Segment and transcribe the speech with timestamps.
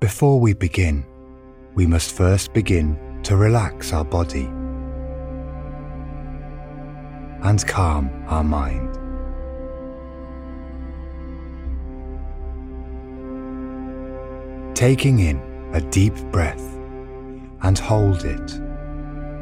[0.00, 1.04] Before we begin,
[1.74, 4.46] we must first begin to relax our body
[7.42, 8.94] and calm our mind.
[14.74, 15.36] Taking in
[15.74, 16.78] a deep breath
[17.60, 18.52] and hold it,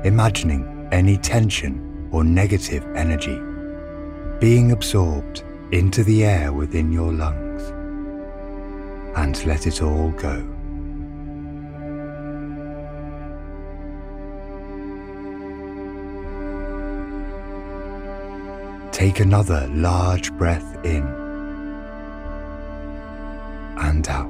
[0.05, 3.39] imagining any tension or negative energy
[4.41, 7.48] being absorbed into the air within your lungs
[9.19, 10.37] and let it all go.
[18.93, 21.03] Take another large breath in
[23.79, 24.29] and out.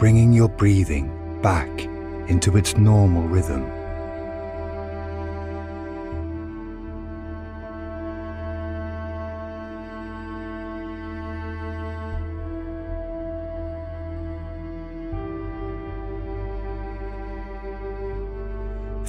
[0.00, 1.70] Bringing your breathing back
[2.28, 3.85] into its normal rhythm.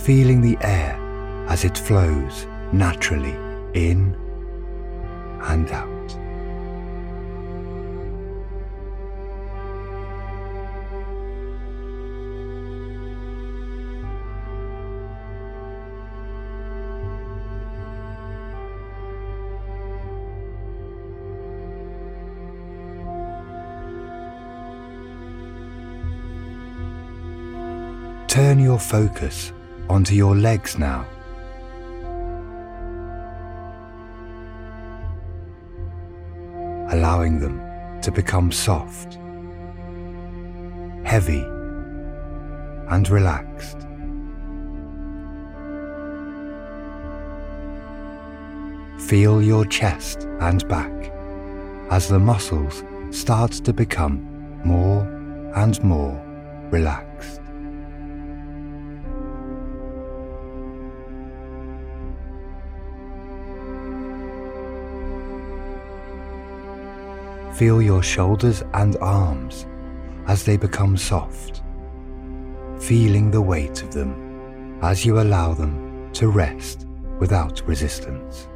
[0.07, 0.95] Feeling the air
[1.49, 3.35] as it flows naturally
[3.73, 4.15] in
[5.41, 6.07] and out.
[28.29, 29.51] Turn your focus
[29.89, 31.05] onto your legs now.
[36.91, 37.61] Allowing them
[38.01, 39.17] to become soft,
[41.03, 41.43] heavy,
[42.89, 43.87] and relaxed.
[49.07, 51.13] Feel your chest and back
[51.91, 54.21] as the muscles start to become
[54.65, 55.01] more
[55.55, 56.21] and more
[56.71, 57.41] relaxed.
[67.57, 69.65] Feel your shoulders and arms
[70.27, 71.63] as they become soft,
[72.79, 76.85] feeling the weight of them as you allow them to rest
[77.17, 78.47] without resistance.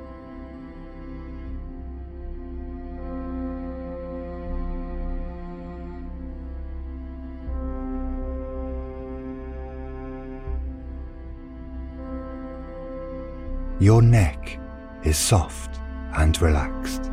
[13.79, 14.59] Your neck
[15.03, 15.79] is soft
[16.13, 17.10] and relaxed.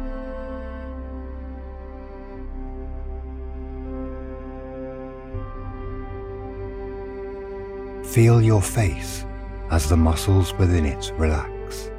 [8.08, 9.26] Feel your face
[9.70, 11.90] as the muscles within it relax.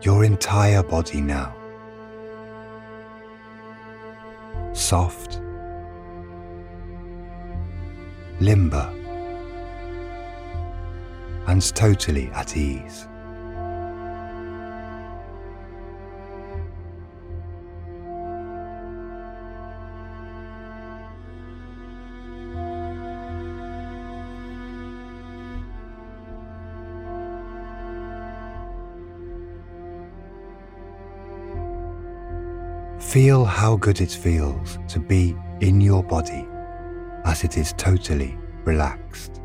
[0.00, 1.54] Your entire body now.
[4.72, 5.38] Soft,
[8.40, 8.90] limber,
[11.46, 13.06] and totally at ease.
[33.08, 36.46] Feel how good it feels to be in your body
[37.24, 38.36] as it is totally
[38.66, 39.40] relaxed.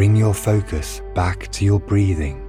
[0.00, 2.40] Bring your focus back to your breathing.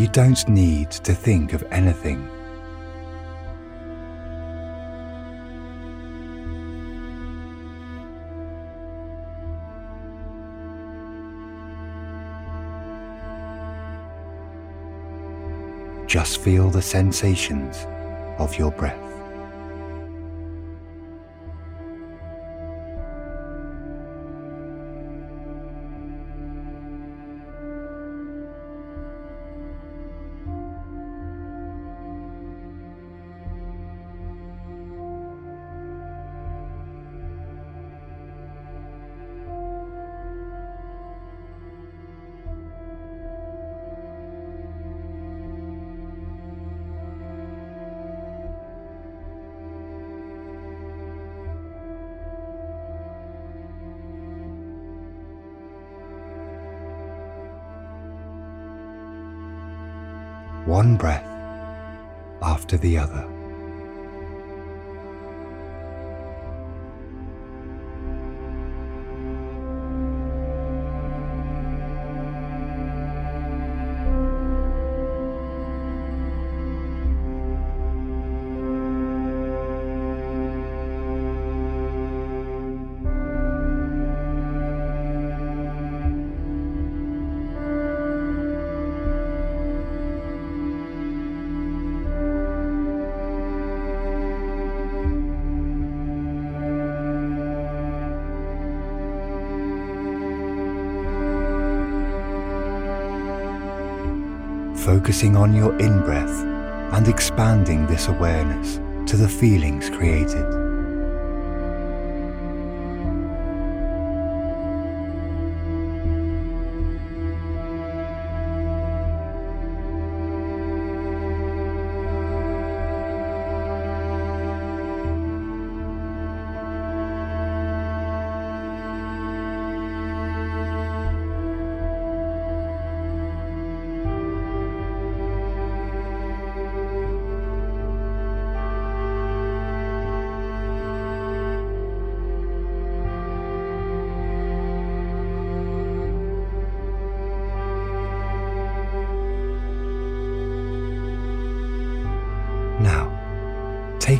[0.00, 2.28] You don't need to think of anything
[16.10, 17.86] just feel the sensations
[18.40, 19.09] of your breath.
[60.70, 61.26] One breath
[62.42, 63.39] after the other.
[104.80, 106.44] Focusing on your in breath
[106.94, 108.76] and expanding this awareness
[109.10, 110.59] to the feelings created.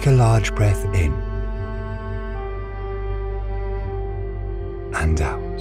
[0.00, 1.12] Take a large breath in
[4.94, 5.58] and out.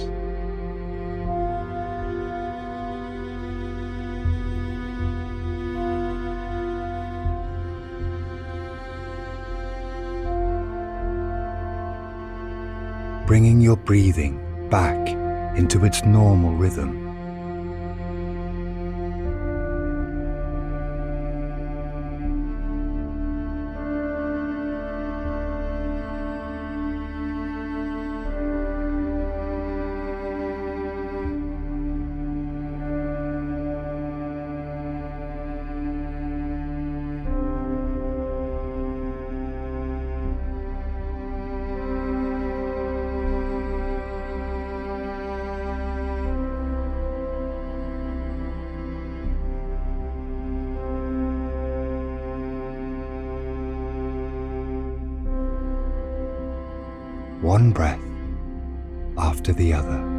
[13.26, 14.40] Bringing your breathing
[14.70, 14.96] back
[15.58, 16.99] into its normal rhythm.
[57.50, 57.98] One breath
[59.18, 60.09] after the other.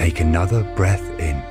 [0.00, 1.42] Take another breath in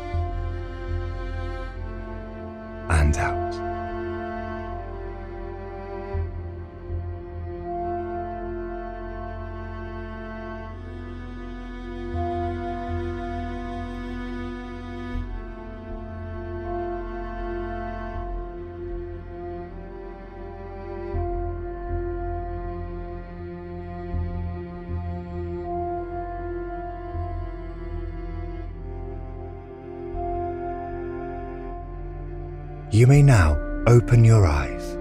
[32.92, 33.56] You may now
[33.86, 34.99] open your eyes.